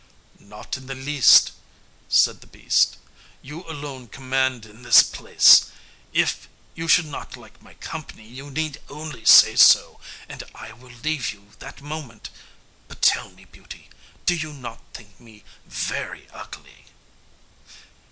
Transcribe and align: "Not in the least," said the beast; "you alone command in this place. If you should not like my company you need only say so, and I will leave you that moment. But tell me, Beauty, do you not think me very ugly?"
"Not 0.39 0.75
in 0.77 0.87
the 0.87 0.95
least," 0.95 1.51
said 2.09 2.41
the 2.41 2.47
beast; 2.47 2.97
"you 3.43 3.63
alone 3.69 4.07
command 4.07 4.65
in 4.65 4.81
this 4.81 5.03
place. 5.03 5.65
If 6.11 6.49
you 6.73 6.87
should 6.87 7.05
not 7.05 7.37
like 7.37 7.61
my 7.61 7.75
company 7.75 8.27
you 8.27 8.49
need 8.49 8.81
only 8.89 9.25
say 9.25 9.55
so, 9.55 9.99
and 10.27 10.41
I 10.55 10.71
will 10.73 10.89
leave 11.03 11.31
you 11.33 11.51
that 11.59 11.83
moment. 11.83 12.31
But 12.87 13.03
tell 13.03 13.29
me, 13.29 13.45
Beauty, 13.45 13.91
do 14.25 14.33
you 14.35 14.53
not 14.53 14.81
think 14.91 15.19
me 15.19 15.43
very 15.67 16.27
ugly?" 16.33 16.85